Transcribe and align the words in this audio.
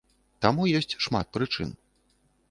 Таму 0.43 0.63
ёсць 0.79 0.95
шмат 1.05 1.29
прычын. 1.37 1.69